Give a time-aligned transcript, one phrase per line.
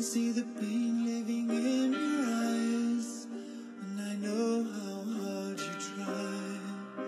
[0.00, 3.26] can see the pain living in your eyes,
[3.82, 7.04] and I know how hard you try.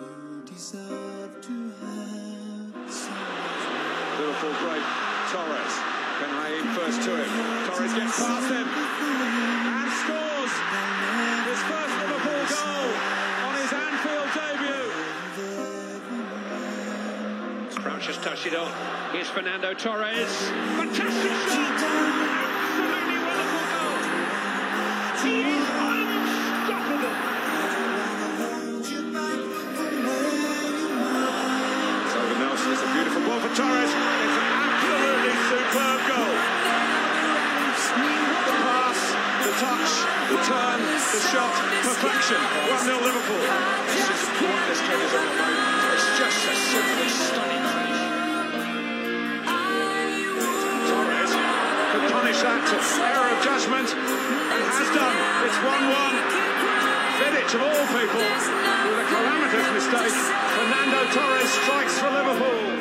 [0.00, 4.24] You deserve to have so much more.
[4.24, 4.86] Liverpool great
[5.28, 5.74] Torres.
[6.18, 7.66] Ben Haim first to him.
[7.66, 9.37] Torres gets past him
[18.48, 18.72] it on.
[19.12, 20.32] Here's Fernando Torres.
[20.80, 21.84] Fantastic shot!
[21.84, 24.00] Absolutely wonderful goal.
[25.20, 27.12] He is unstoppable.
[28.40, 32.08] Hold you back from where you are.
[32.08, 33.92] So Nelson, it's a beautiful ball for Torres.
[33.92, 36.32] It's an absolutely superb goal.
[38.48, 39.00] The pass,
[39.44, 39.92] the touch,
[40.32, 41.52] the turn, the shot,
[41.84, 42.40] perfection.
[42.40, 43.44] 1-0 Liverpool.
[43.92, 45.52] This is what this kid is all about.
[45.92, 47.57] It's just a simply stunning
[52.42, 52.62] that
[53.02, 55.16] error of judgment and has done.
[55.42, 56.38] It's 1-1.
[57.18, 60.14] Vidic of all people with a calamitous mistake.
[60.54, 62.77] Fernando Torres strikes for Liverpool.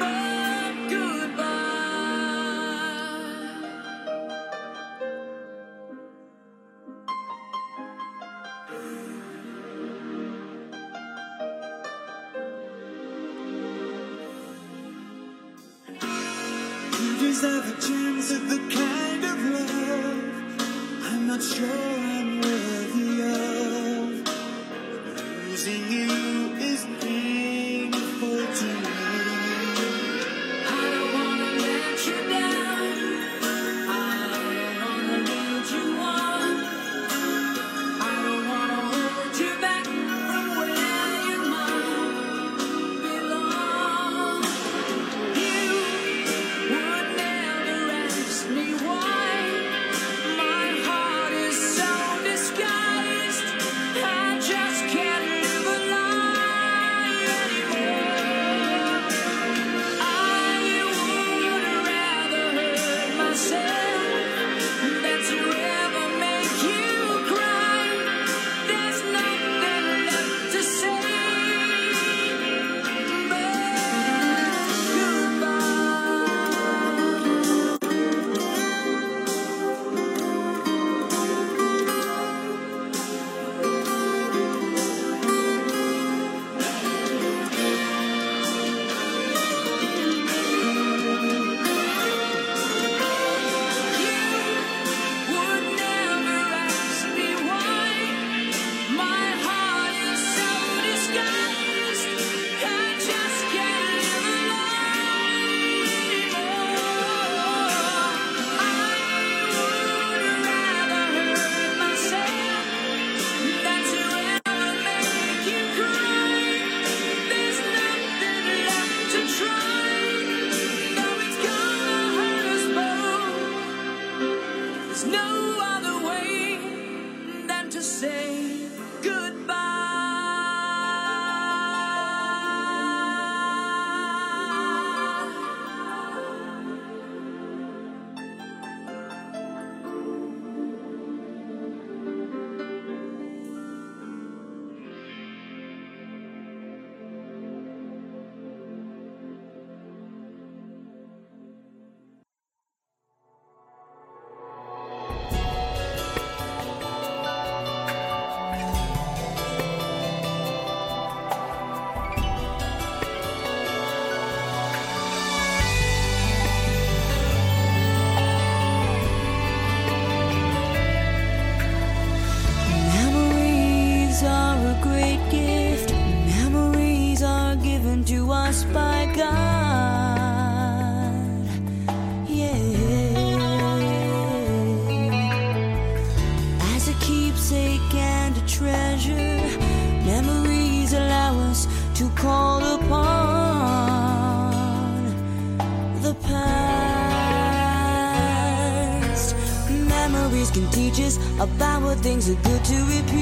[200.57, 203.17] Can teach us about what things are good to repeat.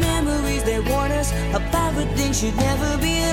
[0.00, 3.23] Memories that warn us about what things should never be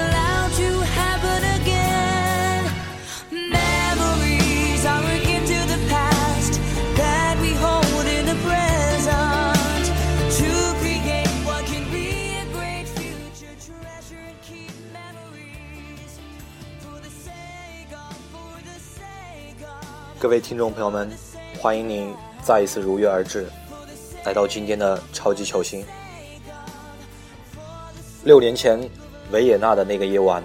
[20.21, 21.09] 各位听众朋友们，
[21.59, 22.13] 欢迎您
[22.43, 23.49] 再一次如约而至，
[24.23, 25.83] 来到今天的超级球星。
[28.23, 28.79] 六年前
[29.31, 30.43] 维也纳的那个夜晚，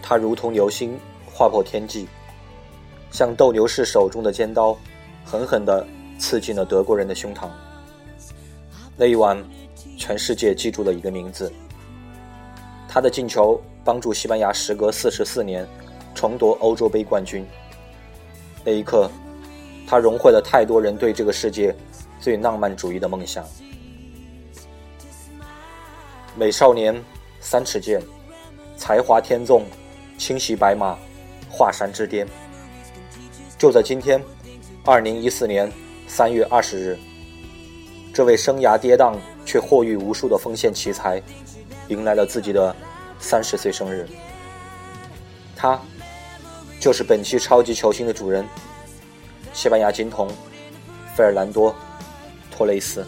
[0.00, 2.08] 他如同流星划破天际，
[3.10, 4.74] 像斗牛士手中的尖刀，
[5.26, 5.86] 狠狠地
[6.18, 7.50] 刺进了德国人的胸膛。
[8.96, 9.36] 那一晚，
[9.98, 11.52] 全世界记住了一个名字。
[12.88, 15.68] 他的进球帮助西班牙时隔四十四年
[16.14, 17.46] 重夺欧洲杯冠军。
[18.66, 19.08] 那一刻，
[19.86, 21.72] 他融汇了太多人对这个世界
[22.18, 23.44] 最浪漫主义的梦想。
[26.34, 27.00] 美少年，
[27.38, 28.02] 三尺剑，
[28.76, 29.64] 才华天纵，
[30.18, 30.98] 轻骑白马，
[31.48, 32.26] 华山之巅。
[33.56, 34.20] 就在今天，
[34.84, 35.70] 二零一四年
[36.08, 36.98] 三月二十日，
[38.12, 39.14] 这位生涯跌宕
[39.44, 41.22] 却获益无数的锋线奇才，
[41.86, 42.74] 迎来了自己的
[43.20, 44.08] 三十岁生日。
[45.54, 45.80] 他。
[46.78, 48.46] 就是本期超级球星的主人，
[49.52, 50.28] 西班牙金童
[51.16, 51.72] 费尔南多·
[52.50, 53.04] 托雷斯。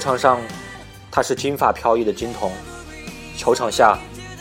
[0.00, 0.40] 球场上，
[1.10, 2.50] 他是金发飘逸的金童；
[3.36, 3.98] 球场下，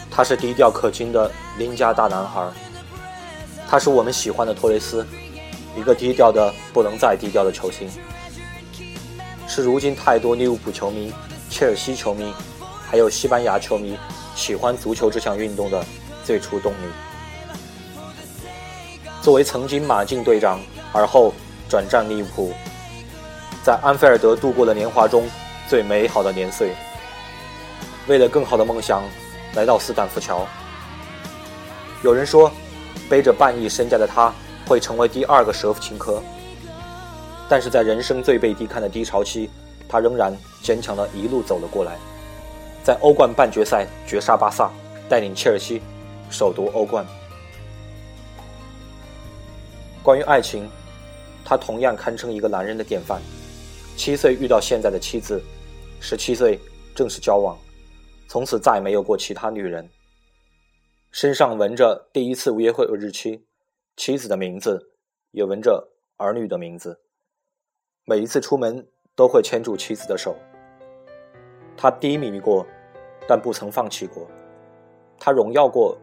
[0.09, 2.47] 他是低调可亲的邻家大男孩。
[3.67, 5.05] 他是我们喜欢的托雷斯，
[5.75, 7.89] 一个低调的不能再低调的球星，
[9.49, 11.13] 是如今太多利物浦球迷、
[11.49, 12.33] 切尔西球迷，
[12.89, 13.97] 还有西班牙球迷
[14.35, 15.83] 喜欢足球这项运动的
[16.23, 16.85] 最初动力。
[19.21, 20.61] 作为曾经马竞队长，
[20.93, 21.33] 而后
[21.67, 22.53] 转战利物浦，
[23.61, 25.29] 在安菲尔德度过的年华中
[25.69, 26.73] 最美好的年岁。
[28.07, 29.03] 为了更好的梦想，
[29.53, 30.47] 来到斯坦福桥。
[32.03, 32.51] 有人说，
[33.07, 34.33] 背着半亿身价的他
[34.65, 36.23] 会成为第二个舍甫琴科，
[37.47, 39.47] 但是在人生最被低看的低潮期，
[39.87, 41.99] 他仍然坚强的一路走了过来，
[42.83, 44.71] 在欧冠半决赛绝杀巴萨，
[45.07, 45.83] 带领切尔西
[46.31, 47.05] 首夺欧冠。
[50.01, 50.67] 关于爱情，
[51.45, 53.21] 他同样堪称一个男人的典范。
[53.95, 55.43] 七岁遇到现在的妻子，
[56.01, 56.59] 十七岁
[56.95, 57.57] 正式交往，
[58.27, 59.87] 从此再也没有过其他女人。
[61.11, 63.45] 身上纹着第一次约会的日期，
[63.97, 64.91] 妻子的名字，
[65.31, 67.01] 也纹着儿女的名字。
[68.05, 70.35] 每一次出门都会牵住妻子的手。
[71.75, 72.65] 他低迷过，
[73.27, 74.27] 但不曾放弃过；
[75.19, 75.97] 他荣耀过，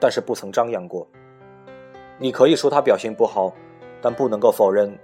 [0.00, 1.06] 但是不曾张扬过。
[2.18, 3.52] 你可以说他表现不好，
[4.00, 4.98] 但不能够否认，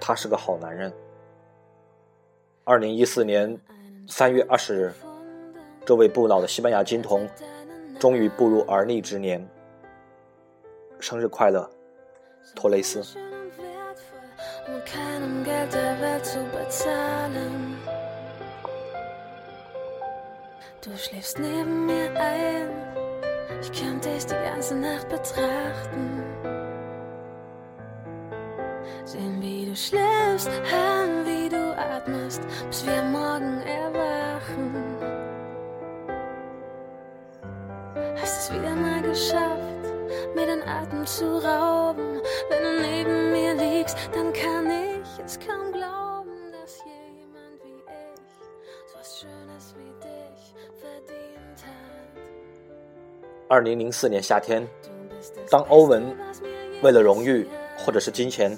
[0.00, 0.92] 他是个好男人。
[2.64, 3.58] 二零一四年
[4.08, 4.92] 三月二十日，
[5.84, 7.28] 这位不老的西班牙金童
[7.98, 9.44] 终于步入而立之年。
[11.00, 11.68] 生日快乐，
[12.54, 13.02] 托雷斯！
[31.85, 34.97] atmest, bis wir morgen erwachen.
[38.19, 39.85] Hast es wieder mal geschafft,
[40.35, 42.21] mir den Atem zu rauben.
[42.49, 47.85] Wenn du neben mir liegst, dann kann ich es kaum glauben, dass jemand wie ich
[48.87, 51.71] so was Schönes wie dich verdient hat.
[53.49, 57.47] 二零零四年夏天， Du bist es 当欧文 Beste, was mir 为了荣誉
[57.77, 58.57] 或者是金钱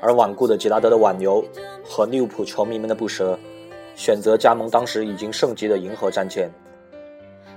[0.00, 1.44] 而顽固的杰拉德的挽留
[1.84, 3.38] 和利物浦球迷们的不舍，
[3.94, 6.50] 选择加盟当时已经升级的银河战舰。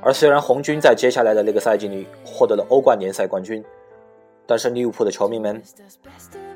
[0.02, 3.64] 而虽然红军在接下来的那个赛季里获得了欧冠联赛冠军，
[4.46, 5.64] 但是利物浦的球迷们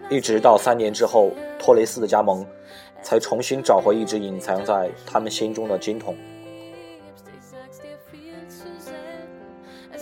[0.09, 2.45] 一直到三年之后，托雷斯的加盟，
[3.01, 6.13] 才重新找回一直隐藏在他们心中的金童。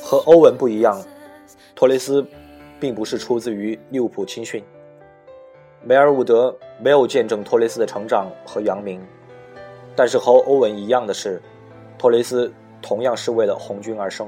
[0.02, 1.00] 和欧文不一样，
[1.76, 2.26] 托雷斯
[2.80, 4.64] 并不是出自于利物浦青训，
[5.88, 9.00] 梅尔伍德没有见证托雷斯的成长和扬名，
[9.96, 11.40] 但是和欧文一样的是，
[11.96, 12.52] 托雷斯
[12.82, 14.28] 同样是为了红军而生。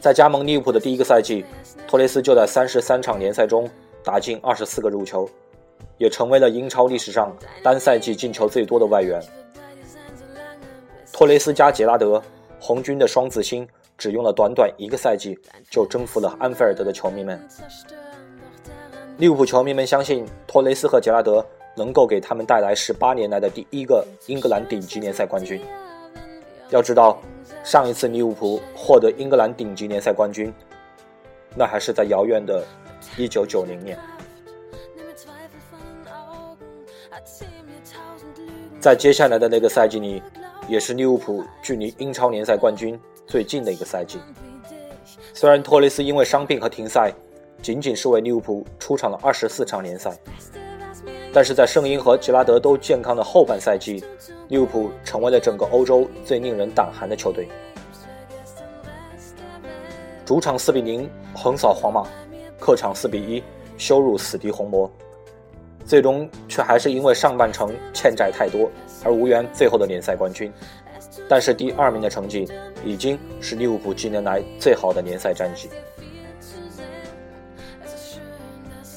[0.00, 1.44] 在加盟利物浦的第一个赛季，
[1.88, 3.68] 托雷斯就在三十三场联赛中
[4.04, 5.28] 打进二十四个入球，
[5.98, 9.20] 也成为了英超历史上单赛季进球最多的外援。
[11.12, 12.22] 托雷斯加杰拉德，
[12.60, 13.66] 红军的双子星，
[13.98, 15.36] 只用了短短一个赛季
[15.68, 17.36] 就征服了安菲尔德的球迷们。
[19.20, 21.44] 利物浦球迷们相信托雷斯和杰拉德
[21.76, 25.60] 能够给他们带来十八年来的第一个英格兰顶级联赛冠军。
[26.70, 27.20] 要知道，
[27.62, 30.50] 上一次利物浦获得英格兰顶级联赛冠军，
[31.54, 32.64] 那还是在遥远的
[33.18, 33.98] 1990年。
[38.80, 40.22] 在接下来的那个赛季里，
[40.66, 44.18] 也是利物浦距离英超联赛冠军最近的一个赛季。
[45.34, 47.12] 虽然托雷斯因为伤病和停赛，
[47.62, 50.16] 仅仅是为利物浦出场了二十四场联赛，
[51.32, 54.02] 但是在圣婴和吉拉德都健康的后半赛季，
[54.48, 57.48] 利物浦成为了整个欧洲最令人胆寒的球队。
[60.24, 62.06] 主场四比零横扫皇马，
[62.58, 63.42] 客场四比一
[63.76, 64.90] 羞辱死敌红魔，
[65.84, 68.70] 最终却还是因为上半程欠债太多
[69.04, 70.50] 而无缘最后的联赛冠军。
[71.28, 72.48] 但是第二名的成绩
[72.84, 75.68] 已经是利物浦近年来最好的联赛战绩。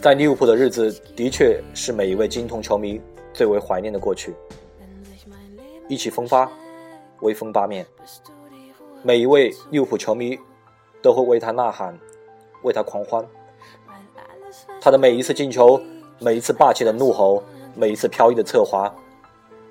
[0.03, 2.99] 在利物浦的日子，的确是每一位金童球迷
[3.33, 4.35] 最为怀念的过去。
[5.87, 6.51] 意气风发，
[7.21, 7.85] 威风八面，
[9.01, 10.37] 每一位利物浦球迷
[11.01, 11.97] 都会为他呐喊，
[12.63, 13.25] 为他狂欢。
[14.81, 15.81] 他的每一次进球，
[16.19, 17.41] 每一次霸气的怒吼，
[17.73, 18.93] 每一次飘逸的侧滑，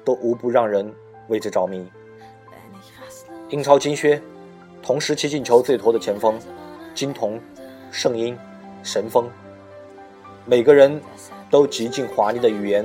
[0.03, 0.91] 都无不让人
[1.29, 1.87] 为之着迷。
[3.51, 4.19] 英超金靴，
[4.83, 6.41] 同时期进球最多的前锋，
[6.95, 7.39] 金童、
[7.91, 8.35] 圣婴、
[8.83, 9.29] 神锋。
[10.45, 11.01] 每个人
[11.49, 12.85] 都极尽华丽的语言，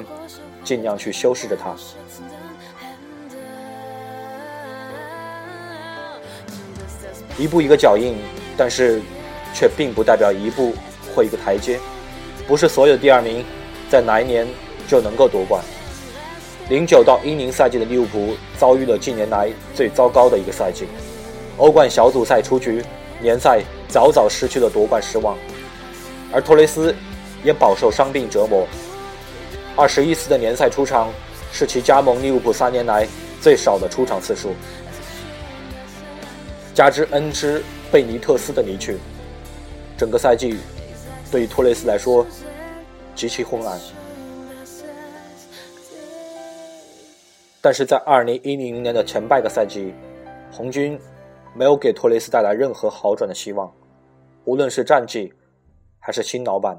[0.63, 1.75] 尽量去修饰着它。
[7.35, 8.15] 一步一个脚印，
[8.55, 9.01] 但是
[9.55, 10.73] 却并不代表一步
[11.15, 11.79] 或一个台阶。
[12.47, 13.43] 不是所有第二名
[13.89, 14.47] 在哪一年
[14.87, 15.63] 就能够夺冠。
[16.69, 20.85] 零九到一零赛季的利物浦遭遇了近年来最糟糕的一个赛季，
[21.57, 22.83] 欧冠小组赛出局，
[23.21, 25.35] 联赛早早失去了夺冠失望，
[26.31, 26.93] 而托雷斯。
[27.47, 28.67] 也饱受伤病折磨，
[29.77, 31.09] 二十一次的联赛出场
[31.49, 33.07] 是其加盟利物浦三年来
[33.39, 34.53] 最少的出场次数。
[36.73, 38.97] 加之恩师贝尼特斯的离去，
[39.97, 40.59] 整个赛季
[41.31, 42.27] 对于托雷斯来说
[43.15, 43.79] 极其昏暗。
[47.61, 49.93] 但是在二零一零年的前半个赛季，
[50.51, 50.99] 红军
[51.55, 53.73] 没有给托雷斯带来任何好转的希望，
[54.43, 55.31] 无论是战绩
[55.97, 56.77] 还是新老板。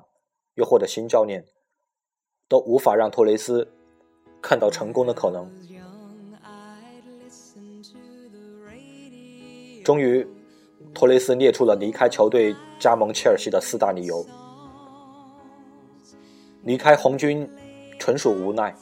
[0.59, 1.45] 又或者新教练，
[2.49, 3.67] 都无法让托雷斯
[4.43, 5.49] 看到成功的可能。
[9.85, 10.27] 终于，
[10.93, 14.27] 托雷斯列出了离开球队、加盟切尔西的四大理由。
[16.65, 17.49] 离开红军
[18.01, 18.75] 纯属无奈，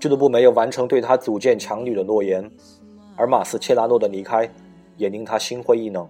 [0.00, 2.50] 俱乐部没有完成对他组建强旅的诺言，
[3.14, 4.50] 而马斯切拉诺的离开
[4.96, 6.08] 也令他心灰意冷。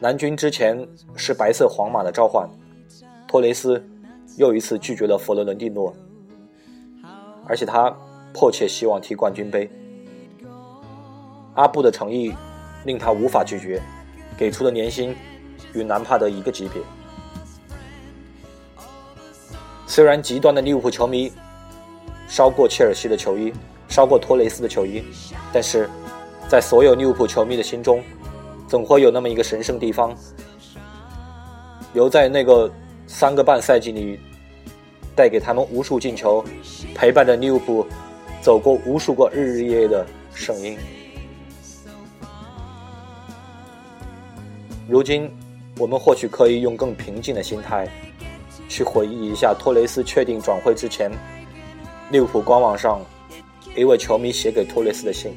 [0.00, 2.46] 南军之前是白色皇马的召唤。
[3.36, 3.86] 托雷斯
[4.38, 5.94] 又一次拒绝了佛罗伦蒂诺，
[7.46, 7.94] 而且他
[8.32, 9.70] 迫切希望踢冠军杯。
[11.52, 12.32] 阿布的诚意
[12.86, 13.82] 令他无法拒绝，
[14.38, 15.14] 给出的年薪
[15.74, 16.80] 与南帕德一个级别。
[19.86, 21.30] 虽然极端的利物浦球迷
[22.28, 23.52] 烧过切尔西的球衣，
[23.86, 25.04] 烧过托雷斯的球衣，
[25.52, 25.90] 但是
[26.48, 28.02] 在所有利物浦球迷的心中，
[28.66, 30.16] 总会有那么一个神圣地方，
[31.92, 32.72] 留在那个。
[33.06, 34.18] 三个半赛季里，
[35.14, 36.44] 带给他们无数进球，
[36.94, 37.86] 陪伴着利物浦
[38.42, 40.76] 走过无数个日日夜夜的声音。
[44.88, 45.30] 如今，
[45.78, 47.88] 我们或许可以用更平静的心态，
[48.68, 51.10] 去回忆一下托雷斯确定转会之前，
[52.10, 53.00] 利物浦官网上
[53.76, 55.32] 一位球迷写给托雷斯的信。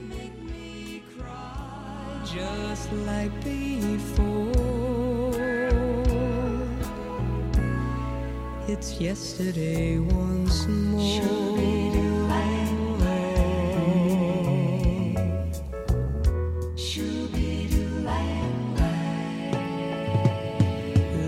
[8.80, 11.20] It's yesterday once more.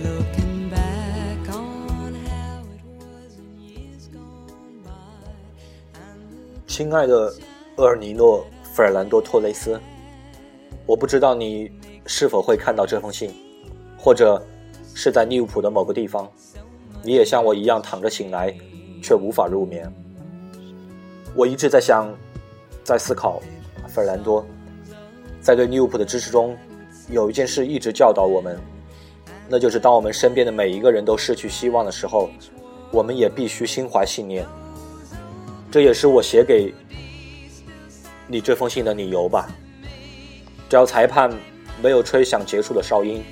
[0.01, 4.91] Looking back on how it was in years gone by,
[5.95, 7.33] and 亲爱的
[7.75, 9.77] 厄尔尼诺·费尔南多·托雷斯，
[10.85, 11.69] 我不知道你
[12.05, 13.29] 是否会看到这封信，
[13.97, 14.41] 或者
[14.95, 16.31] 是在利物浦的某个地方。
[17.03, 18.53] 你也像我一样躺着醒来，
[19.01, 19.91] 却无法入眠。
[21.35, 22.13] 我一直在想，
[22.83, 23.41] 在思考，
[23.87, 24.45] 费尔南多，
[25.41, 26.55] 在对利物浦的支持中，
[27.09, 28.59] 有一件事一直教导我们，
[29.47, 32.29] 那就是当我们身边的每一个人都失去希望的时候，
[32.91, 34.45] 我们也必须心怀信念。
[35.71, 36.73] 这也是我写给
[38.27, 39.49] 你这封信的理由吧。
[40.69, 41.31] 只要裁判
[41.81, 43.23] 没有吹响结束的哨音，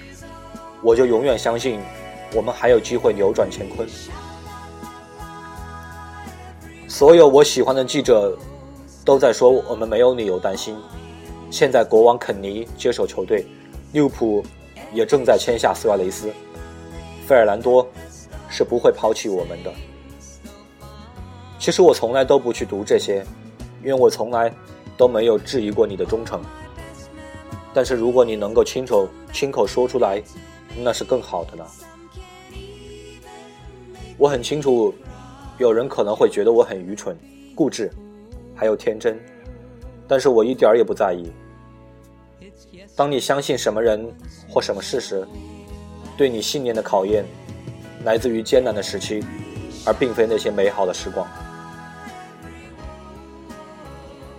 [0.81, 1.79] 我就永远相信
[2.33, 3.88] 我们还有机会扭转乾坤。
[6.88, 8.38] 所有我喜欢的记者
[9.05, 10.75] 都在说我们没有理由担心。
[11.50, 13.45] 现在国王肯尼接手球队，
[13.93, 14.43] 利物浦
[14.93, 16.31] 也正在签下苏亚雷斯，
[17.27, 17.88] 费尔南多
[18.50, 19.74] 是不会抛弃我们的。
[21.57, 23.25] 其实我从来都不去读这些，
[23.83, 24.53] 因为我从来
[24.95, 26.41] 都没有质疑过你的忠诚。
[27.74, 30.21] 但是如果你能够亲口亲口说出来，
[30.77, 31.67] 那是更好的了。
[34.19, 34.93] 我很清楚，
[35.57, 37.17] 有人可能会觉得我很愚蠢、
[37.55, 37.89] 固执，
[38.53, 39.17] 还有天真，
[40.09, 41.31] 但是我一点儿也不在意。
[42.97, 44.13] 当你相信什么人
[44.49, 45.25] 或什么事时，
[46.17, 47.23] 对你信念的考验，
[48.03, 49.23] 来自于艰难的时期，
[49.85, 51.25] 而并非那些美好的时光。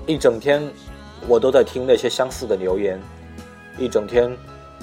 [0.07, 0.63] 一整天，
[1.27, 3.01] 我都在听那些相似的留言。
[3.79, 4.31] 一整天，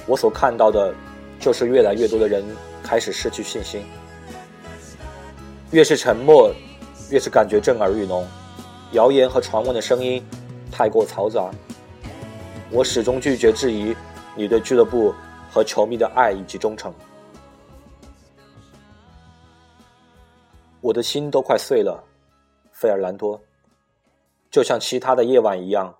[0.08, 0.92] 我所看到的，
[1.40, 2.44] 就是越来越多的人
[2.82, 3.84] 开始失去信心。
[5.72, 6.50] 越是沉默，
[7.12, 8.26] 越是感觉震耳欲聋。
[8.94, 10.26] 谣言和传闻的声音
[10.72, 11.52] 太过嘈杂。
[12.72, 13.94] 我始终拒绝质疑
[14.36, 15.14] 你对俱乐部
[15.52, 16.94] 和球迷的爱以及忠诚。
[20.80, 22.02] 我的心都快碎了，
[22.72, 23.42] 费尔南多。
[24.50, 25.98] 就像其他的夜晚一样，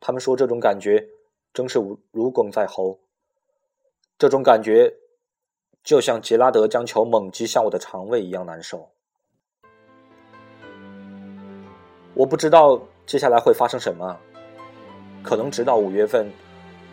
[0.00, 1.06] 他们说这种感觉
[1.52, 2.98] 真是如如鲠在喉。
[4.18, 4.94] 这种感觉
[5.84, 8.91] 就像杰拉德将球猛击向我的肠胃一样难受。
[12.14, 14.16] 我不知道接下来会发生什么，
[15.22, 16.30] 可能直到五月份，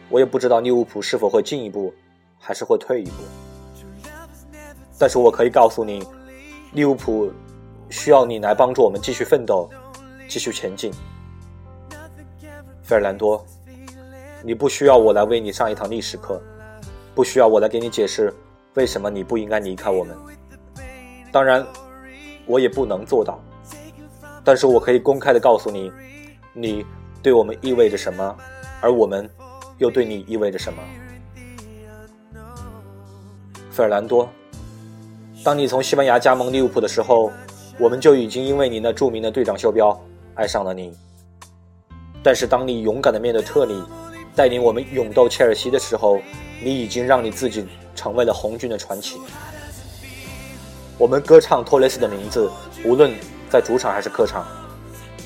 [0.10, 1.94] 我也不知道利物浦是否会进一步，
[2.40, 3.24] 还是会退一步。
[4.98, 6.06] 但是我可以告诉你，
[6.74, 7.32] 利物浦
[7.90, 9.70] 需要你来帮助我们继续奋斗，
[10.28, 10.92] 继续前进。
[12.82, 13.46] 费尔南多，
[14.42, 16.42] 你不需要我来为你上一堂历史课，
[17.14, 18.34] 不需要我来给你解释
[18.74, 20.18] 为什么你不应该离开我们。
[21.32, 21.66] 当然，
[22.46, 23.40] 我也不能做到，
[24.50, 25.92] 但是我可以公开的告诉你，
[26.54, 26.84] 你
[27.22, 28.36] 对我们意味着什么，
[28.82, 29.30] 而我们
[29.78, 30.82] 又对你意味着什么。
[33.70, 34.28] 费尔南多，
[35.44, 37.32] 当你从西班牙加盟利物浦的时候，
[37.78, 39.96] 我们就已经因为你那著名的队长袖标
[40.34, 40.98] 爱上了你。
[42.24, 43.84] 但是当你勇敢的面对特里，
[44.36, 46.20] 带领我们勇斗切尔西的时候，
[46.60, 49.20] 你已经让你自己成为了红军的传奇。
[50.98, 52.50] 我们歌唱托雷斯的名字，
[52.84, 53.14] 无论
[53.50, 54.46] 在主场还是客场。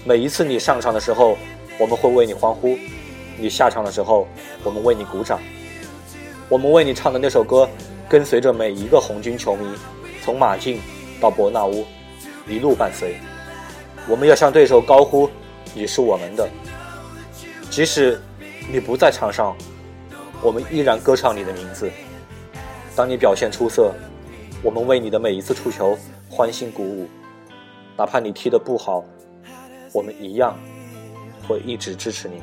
[0.05, 1.37] 每一次你上场的时候，
[1.77, 2.77] 我们会为你欢呼；
[3.37, 4.27] 你下场的时候，
[4.63, 5.39] 我们为你鼓掌。
[6.49, 7.67] 我们为你唱的那首歌，
[8.07, 9.65] 跟随着每一个红军球迷，
[10.23, 10.79] 从马竞
[11.19, 11.85] 到伯纳乌，
[12.47, 13.17] 一路伴随。
[14.07, 15.29] 我们要向对手高呼
[15.73, 16.47] ：“你是我们的。”
[17.71, 18.21] 即使
[18.71, 19.55] 你不在场上，
[20.41, 21.89] 我们依然歌唱你的名字。
[22.95, 23.93] 当你表现出色，
[24.61, 25.97] 我们为你的每一次出球
[26.29, 27.07] 欢欣鼓舞。
[27.97, 29.03] 哪怕你踢得不好，
[29.93, 30.57] 我们一样
[31.47, 32.41] 会一直支持你。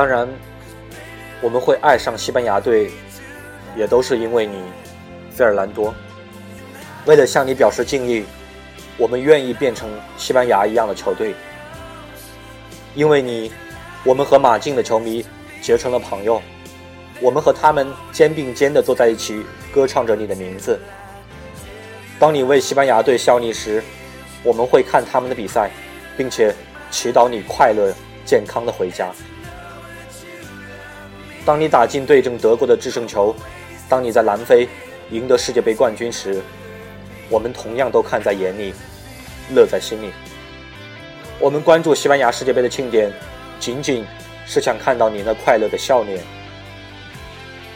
[0.00, 0.26] 当然，
[1.42, 2.90] 我们会爱上西班牙队，
[3.76, 4.62] 也都是因为你，
[5.30, 5.94] 费尔南多。
[7.04, 8.24] 为了向你表示敬意，
[8.96, 11.34] 我们愿意变成西班牙一样的球队。
[12.94, 13.52] 因为你，
[14.02, 15.22] 我们和马竞的球迷
[15.60, 16.40] 结成了朋友，
[17.20, 20.80] 我们和他们肩并肩地坐在一起，歌唱着你的名字。
[22.18, 23.84] 当你为西班牙队效力时，
[24.42, 25.70] 我们会看他们的比赛，
[26.16, 26.54] 并且
[26.90, 27.92] 祈祷你快乐、
[28.24, 29.12] 健康的回家。
[31.44, 33.34] 当你打进对阵德国的制胜球，
[33.88, 34.68] 当你在南非
[35.10, 36.40] 赢得世界杯冠军时，
[37.28, 38.74] 我们同样都看在眼里，
[39.54, 40.12] 乐在心里。
[41.40, 43.10] 我们关注西班牙世界杯的庆典，
[43.58, 44.04] 仅仅
[44.46, 46.22] 是想看到你那快乐的笑脸。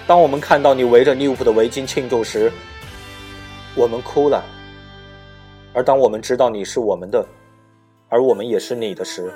[0.06, 2.52] 当我们看到你围着利物浦的围巾庆祝时，
[3.74, 4.42] 我们哭了；
[5.72, 7.26] 而当我们知道你是我们的，
[8.10, 9.32] 而我们也是你的时，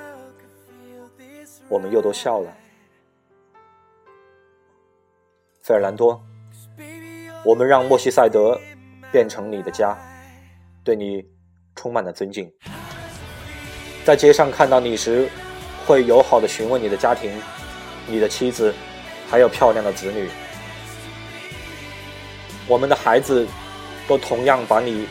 [1.67, 2.53] 我们又都笑了。
[5.61, 6.19] 费尔南多，
[7.43, 8.59] 我们让莫西塞德
[9.11, 9.97] 变成你的家，
[10.83, 11.23] 对你
[11.75, 12.51] 充满了尊敬。
[14.03, 15.29] 在街上看到你时，
[15.85, 17.31] 会友好的询问你的家庭、
[18.07, 18.73] 你的妻子，
[19.29, 20.29] 还有漂亮的子女。
[22.67, 23.45] 我们的孩子
[24.07, 25.07] 都同样把你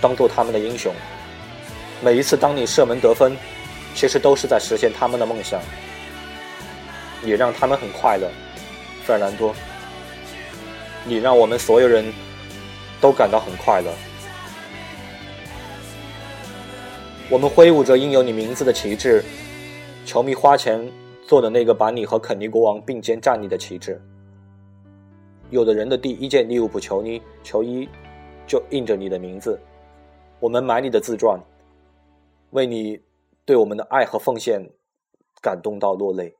[0.00, 0.92] 当做他们的英雄。
[2.02, 3.34] 每一次当你射门得分，
[3.94, 5.60] 其实都是在实现他们的梦想，
[7.22, 8.28] 也让他们很快乐。
[9.02, 9.54] 费尔南多，
[11.08, 12.04] 你让我们所有人
[13.00, 13.92] 都感到很快乐。
[17.30, 19.22] 我们挥舞着印有你名字的旗帜，
[20.04, 20.90] 球迷花钱
[21.26, 24.00] 做的那个把你和肯尼国王并肩站立的旗帜。
[25.50, 27.88] 有的人的第一件利物浦球衣球衣
[28.46, 29.60] 就印着你的名字，
[30.40, 31.38] 我们买你的自传，
[32.50, 33.00] 为你
[33.44, 34.60] 对我们的爱和奉献
[35.40, 36.34] 感动到落泪。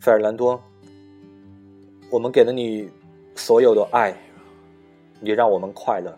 [0.00, 0.60] 费尔南多，
[2.10, 2.88] 我们给了你
[3.34, 4.16] 所有的爱，
[5.20, 6.16] 你让我们快乐，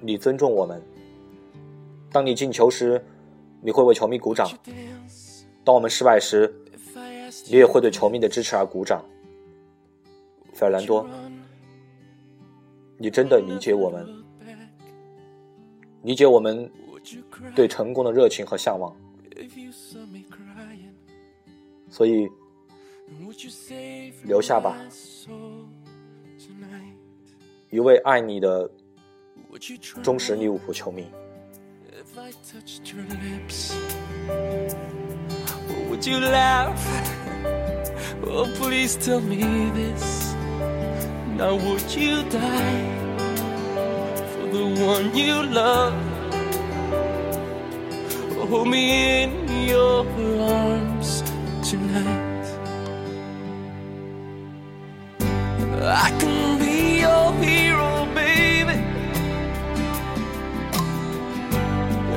[0.00, 0.80] 你尊重我们。
[2.10, 3.02] 当你进球时，
[3.60, 4.46] 你会为球迷鼓掌；
[5.64, 6.52] 当我们失败时，
[7.50, 9.04] 你也会对球迷的支持而鼓掌。
[10.52, 11.06] 费尔南多，
[12.98, 14.06] 你真的理解我们，
[16.02, 16.70] 理解我们
[17.54, 18.94] 对成功的热情和向往。
[21.90, 22.28] 所以，
[24.24, 24.76] 留下吧，
[27.70, 28.70] 一位爱你的
[30.02, 31.06] 忠实利物浦球迷。
[31.90, 33.74] If I touched your lips,
[35.88, 36.78] would you laugh?
[38.24, 40.34] Oh, please tell me this.
[41.36, 42.90] Now, would you die
[44.32, 45.94] for the one you love?
[48.48, 51.22] Hold me in your arms
[51.62, 52.21] tonight.
[55.84, 58.78] I can be your hero, baby.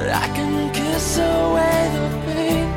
[0.08, 2.68] I can kiss away the pain.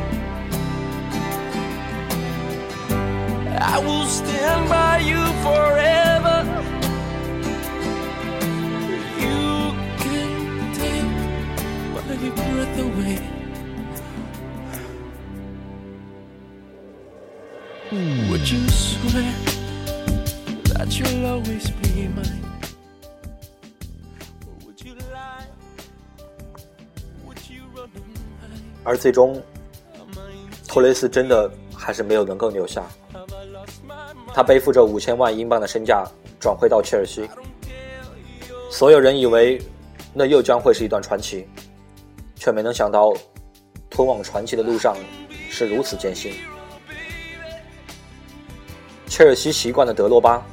[3.61, 6.37] I will stand by you forever.
[9.21, 9.75] You
[10.05, 11.11] can take
[11.93, 13.19] my breath away.
[18.31, 19.35] Would you swear
[20.99, 22.43] you'll always be mine?
[24.65, 25.47] Would you lie?
[27.27, 27.89] Would you run?
[28.85, 29.41] 而最终，
[30.67, 32.83] 托雷斯真的还是没有能够留下。
[34.35, 36.05] 他背负着五千万英镑的身价
[36.41, 37.29] 转会到切尔西，
[38.71, 39.61] 所有人以为
[40.13, 41.49] 那又将会是一段传奇，
[42.37, 43.13] 却没能想到，
[43.91, 44.97] 通往传奇的路上
[45.51, 46.33] 是如此艰辛。
[49.07, 50.47] 切尔西习惯了德罗巴，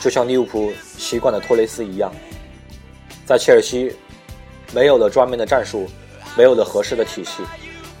[0.00, 2.12] 就像利物浦习惯了托雷斯一样，
[3.26, 3.92] 在切尔西
[4.72, 5.88] 没有了专门的战术，
[6.36, 7.42] 没有了合适的体系，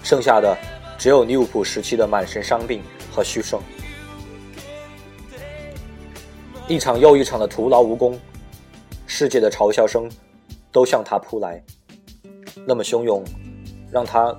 [0.02, 0.56] 剩下的
[0.96, 2.82] 只有利物浦时期的满身伤病
[3.12, 3.60] 和虚胜。
[6.68, 8.18] 一场又一场的徒劳无功，
[9.06, 10.08] 世界的嘲笑声
[10.70, 11.62] 都向他扑来，
[12.66, 13.24] 那么汹涌，
[13.90, 14.38] 让他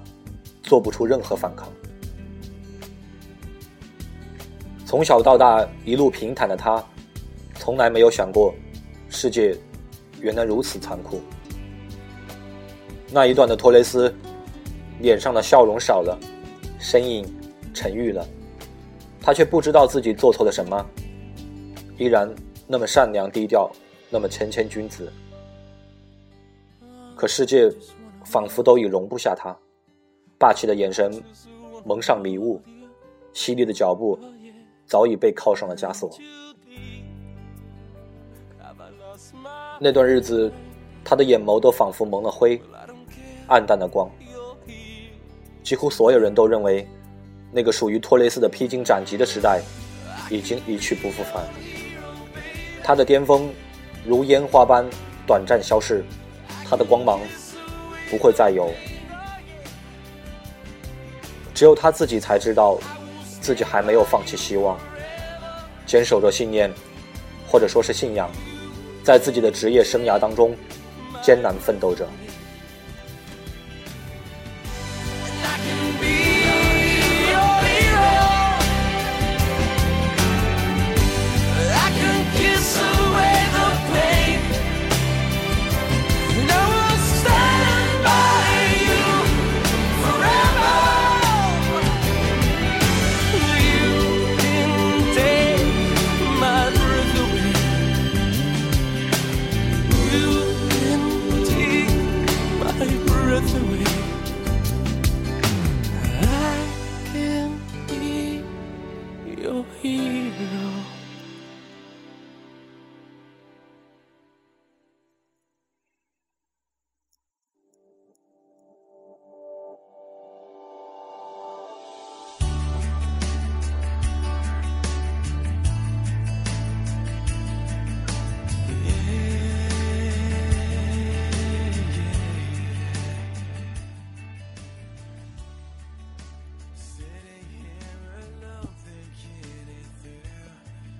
[0.64, 1.68] 做不出任何反抗。
[4.86, 6.84] 从小到大一路平坦的他，
[7.60, 8.56] 从来没有想过，
[9.10, 9.54] 世界
[10.22, 11.20] 原来如此残酷。
[13.12, 14.16] 那一段的托雷斯，
[15.02, 16.18] 脸上的笑容少了，
[16.80, 17.28] 身影
[17.74, 18.26] 沉郁了，
[19.22, 20.86] 他却不知道自己做错了什么。
[21.98, 22.34] 依然
[22.66, 23.70] 那么善良低调，
[24.10, 25.12] 那么谦谦君子。
[27.14, 27.70] 可世界
[28.24, 29.54] 仿佛都已容不下他，
[30.40, 31.22] 霸气的眼神
[31.84, 32.62] 蒙上迷雾，
[33.34, 34.18] 犀利的脚步
[34.86, 36.10] 早已被铐上了枷锁。
[39.82, 40.52] 那段日子，
[41.06, 42.62] 他的眼眸都仿佛蒙了灰，
[43.48, 44.12] 暗淡的光。
[45.64, 46.86] 几乎所有人都认为，
[47.50, 49.62] 那个属于托雷斯的披荆斩棘的时代
[50.30, 51.46] 已经一去不复返。
[52.84, 53.50] 他的巅峰
[54.06, 54.86] 如烟花般
[55.26, 56.04] 短暂消逝，
[56.70, 57.22] 他的光芒
[58.10, 58.70] 不会再有。
[61.54, 62.78] 只有他自己才知道，
[63.40, 64.78] 自己还没有放弃希望，
[65.86, 66.70] 坚守着信念，
[67.48, 68.30] 或者说是信仰，
[69.10, 70.56] 在自己的职业生涯当中，
[71.20, 72.08] 艰难奋斗着。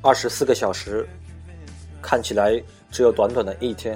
[0.10, 1.08] 二十四个小时，
[2.02, 3.96] 看起来只有短短的一天，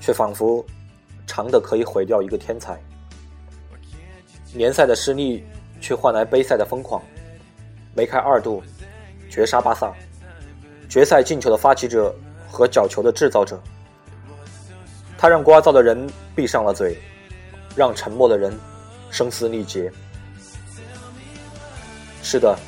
[0.00, 0.64] 却仿佛
[1.26, 2.80] 长的可以毁掉一个天才。
[4.54, 5.44] 联赛的失利，
[5.78, 7.02] 却换来杯赛的疯狂。
[7.94, 8.62] 梅开二度，
[9.28, 9.92] 绝杀巴萨，
[10.88, 12.16] 决赛进球的发起者
[12.48, 13.62] 和角球的制造者。
[15.18, 16.98] 他让聒噪的人闭上了嘴，
[17.76, 18.58] 让沉默的人
[19.10, 19.92] 声嘶力竭。
[22.22, 22.58] 是的，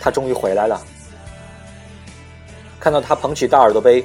[0.00, 0.84] 他终于回来了。
[2.80, 4.02] 看到他捧起大耳朵杯，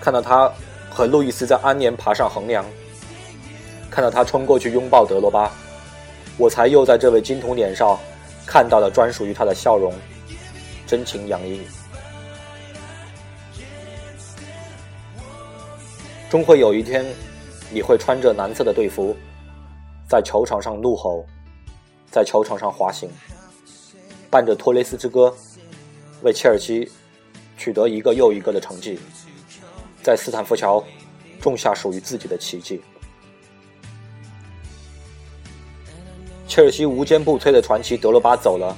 [0.00, 0.50] 看到他
[0.88, 2.64] 和路易斯在安联爬上横梁，
[3.90, 5.50] 看到他冲过去拥抱德罗巴，
[6.38, 7.98] 我才又在这位金童脸上
[8.46, 9.92] 看到了专属于他的笑容，
[10.86, 11.60] 真情洋溢。
[16.30, 17.04] 终会有一天，
[17.70, 19.16] 你会穿着蓝色的队服，
[20.08, 21.26] 在球场上怒吼，
[22.08, 23.10] 在球场上滑行，
[24.30, 25.28] 伴着《托雷斯之歌》，
[26.22, 26.88] 为切尔西
[27.56, 28.98] 取得一个又一个的成绩，
[30.02, 30.84] 在斯坦福桥
[31.40, 32.80] 种下属于自己的奇迹。
[36.46, 38.76] 切尔西无坚不摧的传奇德罗巴走了，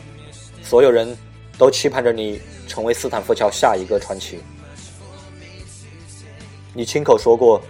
[0.63, 1.17] 所有人
[1.57, 4.41] 都期盼着你成为斯坦福桥下一个传奇。
[6.75, 7.61] 你亲口说过，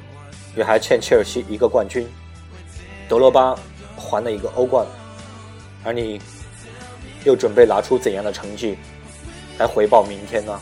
[0.54, 2.06] 你还欠切尔西一个冠军，
[3.08, 3.58] 德罗巴
[3.96, 4.86] 还了一个欧冠，
[5.82, 6.20] 而你
[7.24, 8.76] 又准备拿出怎样的成绩
[9.58, 10.58] 来回报明天呢？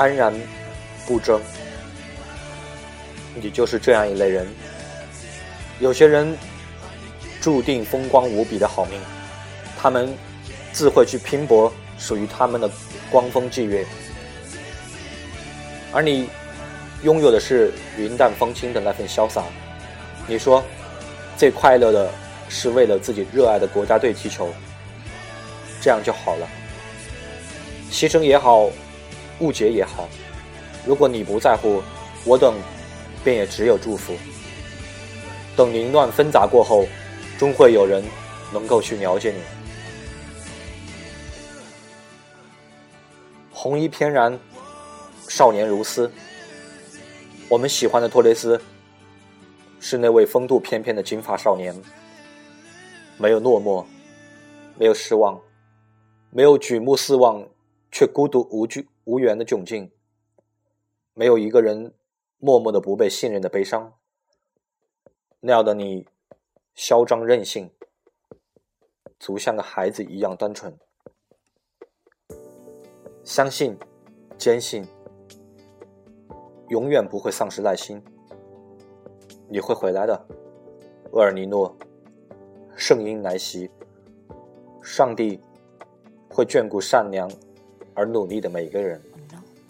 [0.00, 0.32] 安然
[1.06, 1.38] 不争。
[3.34, 4.46] 你就是这样一类人。
[5.78, 6.34] 有些人
[7.38, 8.98] 注定风光无比的好命，
[9.78, 10.16] 他们
[10.72, 12.70] 自会去拼搏属于他们的
[13.10, 13.84] 光风霁月，
[15.92, 16.30] 而你
[17.02, 19.44] 拥有的是云淡风轻的那份潇洒。
[20.26, 20.64] 你说，
[21.36, 22.10] 最快乐的
[22.48, 24.50] 是为了自己热爱的国家队踢球，
[25.78, 26.48] 这样就好了。
[27.90, 28.70] 牺牲也好，
[29.40, 30.08] 误解也好，
[30.86, 31.82] 如果你不在乎，
[32.24, 32.54] 我等
[33.24, 34.14] 便也只有祝福。
[35.56, 36.86] 等凌乱纷杂过后，
[37.38, 38.04] 终会有人
[38.52, 39.38] 能够去了解你。
[43.50, 44.38] 红衣翩然，
[45.28, 46.10] 少年如斯。
[47.48, 48.60] 我们喜欢的托雷斯，
[49.80, 51.74] 是那位风度翩翩的金发少年，
[53.18, 53.84] 没有落寞，
[54.78, 55.38] 没有失望，
[56.30, 57.44] 没有举目四望
[57.90, 59.90] 却孤独无惧无缘的窘境，
[61.14, 61.94] 没有一个人
[62.38, 63.94] 默默的不被信任的悲伤。
[65.40, 66.06] 那样的你，
[66.74, 67.70] 嚣张任性，
[69.18, 70.78] 足像个孩子一样单纯。
[73.24, 73.78] 相信，
[74.38, 74.86] 坚信，
[76.68, 78.02] 永远不会丧失耐心。
[79.48, 80.26] 你会回来的，
[81.12, 81.76] 厄尔尼诺。
[82.76, 83.70] 圣婴来袭，
[84.82, 85.38] 上帝
[86.30, 87.30] 会眷顾善良
[87.99, 89.01] 而努力的每个人。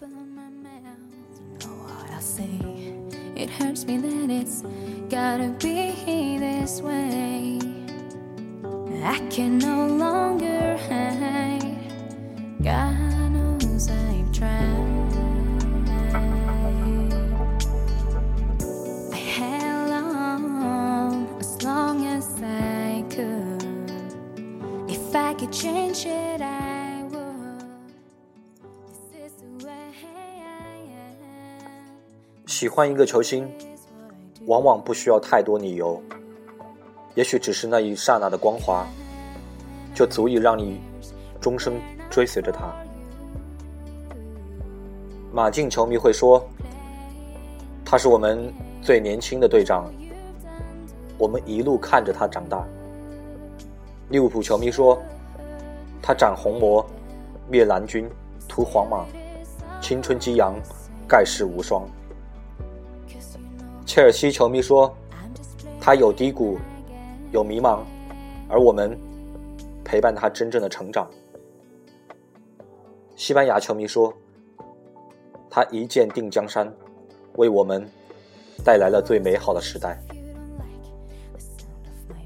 [0.00, 2.48] Open my mouth to know what I say.
[3.36, 4.62] It hurts me that it's
[5.08, 7.58] gotta be this way.
[9.02, 11.76] I can no longer hide.
[12.62, 15.12] God knows I've tried.
[19.12, 23.62] I held on as long as I could.
[24.88, 26.59] If I could change it, I
[32.61, 33.51] 喜欢一个球星，
[34.45, 35.99] 往往不需要太多理由，
[37.15, 38.85] 也许只是那一刹那的光华，
[39.95, 40.79] 就足以让你
[41.39, 41.73] 终生
[42.07, 42.71] 追随着他。
[45.33, 46.47] 马竞球迷会说，
[47.83, 49.91] 他是我们最年轻的队长，
[51.17, 52.63] 我们一路看着他长大。
[54.09, 55.01] 利物浦球迷说，
[55.99, 56.85] 他斩红魔，
[57.49, 58.07] 灭蓝军，
[58.47, 59.03] 屠皇马，
[59.81, 60.53] 青春激扬，
[61.07, 61.89] 盖世无双。
[63.91, 64.89] 切尔西球迷说，
[65.81, 66.57] 他有低谷，
[67.33, 67.81] 有迷茫，
[68.47, 68.97] 而我们
[69.83, 71.11] 陪伴他真正的成长。
[73.17, 74.13] 西班牙球迷说，
[75.49, 76.73] 他一剑定江山，
[77.35, 77.85] 为我们
[78.63, 80.01] 带来了最美好的时代。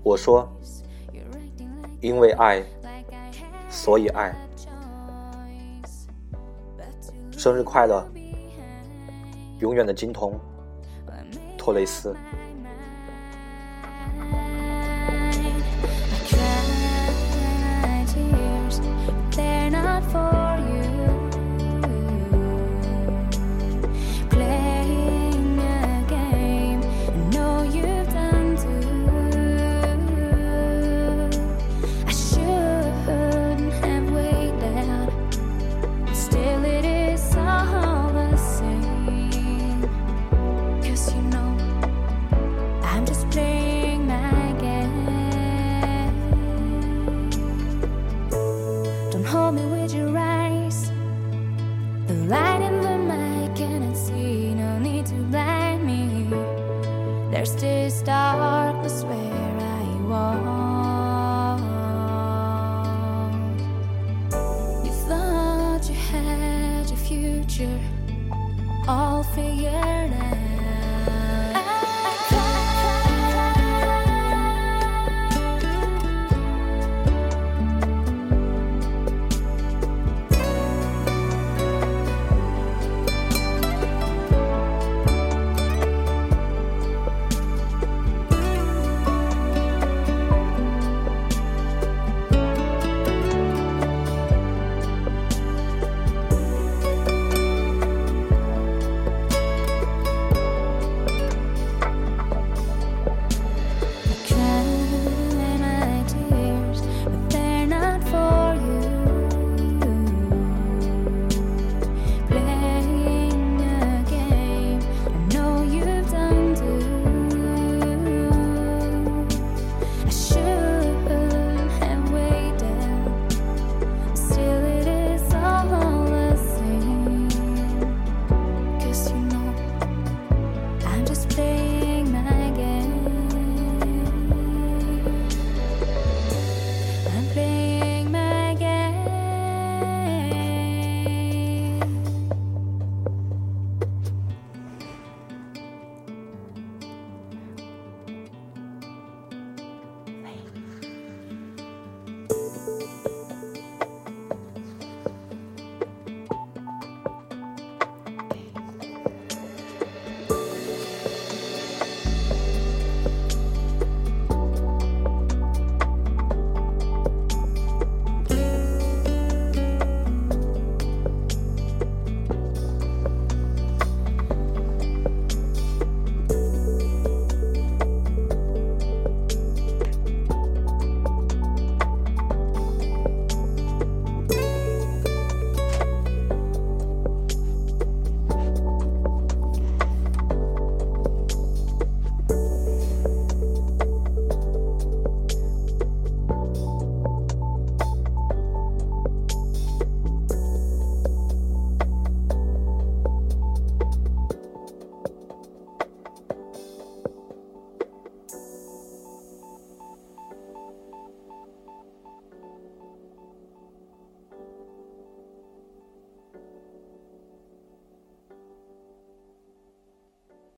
[0.03, 0.47] 我说，
[1.99, 2.63] 因为爱，
[3.71, 4.35] 所以爱。
[7.31, 8.07] 生日快乐，
[9.61, 10.39] 永远的金童
[11.65, 12.15] 托雷斯。